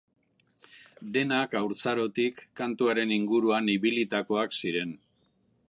Denak 1.17 1.53
haurtzarotik 1.59 2.41
kantuaren 2.61 3.15
inguruan 3.19 3.73
ibilitakoak 3.75 4.61
ziren. 4.63 4.97